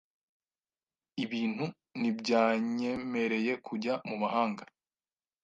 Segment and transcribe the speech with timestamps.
[1.23, 1.65] Ibintu
[1.99, 4.63] ntibyanyemereye kujya mu mahanga.